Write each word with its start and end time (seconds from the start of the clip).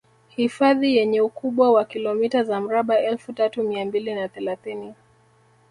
hifadhi 0.29 0.95
yenye 0.95 1.21
ukubwa 1.21 1.71
wa 1.71 1.85
kilomita 1.85 2.43
za 2.43 2.61
mraba 2.61 2.99
elfu 2.99 3.33
tatu 3.33 3.63
mia 3.63 3.85
mbili 3.85 4.15
na 4.15 4.27
thelathini 4.27 4.93